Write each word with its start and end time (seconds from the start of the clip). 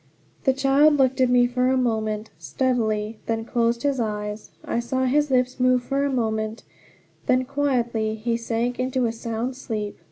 The 0.45 0.53
child 0.53 0.95
looked 0.97 1.21
at 1.21 1.29
me 1.29 1.45
for 1.45 1.67
a 1.69 1.77
moment 1.77 2.31
steadily, 2.39 3.19
then 3.27 3.45
closed 3.45 3.83
his 3.83 3.99
eyes. 3.99 4.49
I 4.65 4.79
saw 4.79 5.05
his 5.05 5.29
lips 5.29 5.59
move 5.59 5.83
for 5.83 6.03
a 6.03 6.11
moment; 6.11 6.63
then 7.27 7.45
quietly 7.45 8.15
he 8.15 8.35
sank 8.35 8.79
into 8.79 9.05
a 9.05 9.11
sound 9.11 9.55
sleep. 9.55 9.99